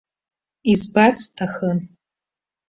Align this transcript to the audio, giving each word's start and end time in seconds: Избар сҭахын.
Избар 0.71 1.13
сҭахын. 1.21 1.79